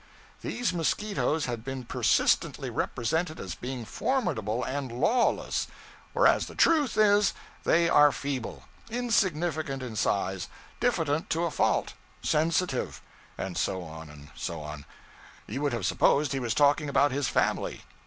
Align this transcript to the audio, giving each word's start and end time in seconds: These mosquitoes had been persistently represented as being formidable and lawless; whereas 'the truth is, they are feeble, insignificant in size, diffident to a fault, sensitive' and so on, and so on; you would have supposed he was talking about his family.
These 0.41 0.73
mosquitoes 0.73 1.45
had 1.45 1.63
been 1.63 1.85
persistently 1.85 2.71
represented 2.71 3.39
as 3.39 3.53
being 3.53 3.85
formidable 3.85 4.63
and 4.63 4.91
lawless; 4.91 5.67
whereas 6.13 6.47
'the 6.47 6.55
truth 6.55 6.97
is, 6.97 7.35
they 7.65 7.87
are 7.87 8.11
feeble, 8.11 8.63
insignificant 8.89 9.83
in 9.83 9.95
size, 9.95 10.47
diffident 10.79 11.29
to 11.29 11.43
a 11.43 11.51
fault, 11.51 11.93
sensitive' 12.23 12.99
and 13.37 13.59
so 13.59 13.83
on, 13.83 14.09
and 14.09 14.29
so 14.35 14.61
on; 14.61 14.85
you 15.45 15.61
would 15.61 15.71
have 15.73 15.85
supposed 15.85 16.33
he 16.33 16.39
was 16.39 16.55
talking 16.55 16.89
about 16.89 17.11
his 17.11 17.27
family. 17.27 17.83